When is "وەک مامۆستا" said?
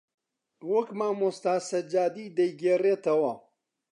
0.71-1.55